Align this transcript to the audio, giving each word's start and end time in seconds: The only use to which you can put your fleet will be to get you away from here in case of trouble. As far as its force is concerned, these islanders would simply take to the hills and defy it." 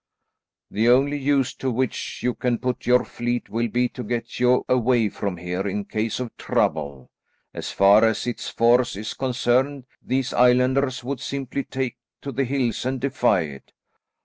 The 0.71 0.89
only 0.89 1.19
use 1.19 1.53
to 1.57 1.69
which 1.69 2.23
you 2.23 2.33
can 2.33 2.57
put 2.57 2.87
your 2.87 3.05
fleet 3.05 3.51
will 3.51 3.67
be 3.67 3.87
to 3.89 4.03
get 4.03 4.39
you 4.39 4.65
away 4.67 5.09
from 5.09 5.37
here 5.37 5.67
in 5.67 5.85
case 5.85 6.19
of 6.19 6.35
trouble. 6.37 7.11
As 7.53 7.69
far 7.71 8.03
as 8.03 8.25
its 8.25 8.49
force 8.49 8.95
is 8.95 9.13
concerned, 9.13 9.85
these 10.01 10.33
islanders 10.33 11.03
would 11.03 11.19
simply 11.19 11.63
take 11.65 11.97
to 12.23 12.31
the 12.31 12.45
hills 12.45 12.83
and 12.83 12.99
defy 12.99 13.41
it." 13.41 13.73